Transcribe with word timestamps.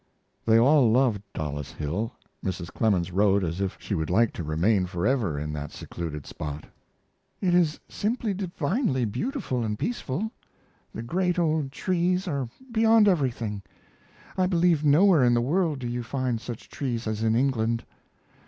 They 0.47 0.57
all 0.57 0.89
loved 0.91 1.21
Dollis 1.31 1.73
Hill. 1.73 2.11
Mrs. 2.43 2.73
Clemens 2.73 3.11
wrote 3.11 3.43
as 3.43 3.61
if 3.61 3.77
she 3.79 3.93
would 3.93 4.09
like 4.09 4.33
to 4.33 4.43
remain 4.43 4.87
forever 4.87 5.37
in 5.37 5.53
that 5.53 5.71
secluded 5.71 6.25
spot. 6.25 6.65
It 7.39 7.53
is 7.53 7.79
simply 7.87 8.33
divinely 8.33 9.05
beautiful 9.05 9.63
& 9.75 9.77
peaceful;... 9.77 10.31
the 10.91 11.03
great 11.03 11.37
old 11.37 11.71
trees 11.71 12.27
are 12.27 12.49
beyond 12.71 13.07
everything. 13.07 13.61
I 14.39 14.47
believe 14.47 14.83
nowhere 14.83 15.23
in 15.23 15.35
the 15.35 15.39
world 15.39 15.77
do 15.77 15.87
you 15.87 16.01
find 16.01 16.41
such 16.41 16.67
trees 16.69 17.05
as 17.05 17.21
in 17.21 17.35
England.... 17.35 17.85